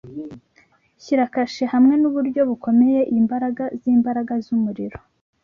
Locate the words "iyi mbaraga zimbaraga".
3.11-4.33